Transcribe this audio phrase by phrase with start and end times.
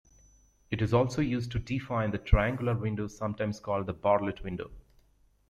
[0.71, 4.71] It is also used to define the triangular window sometimes called the Bartlett window.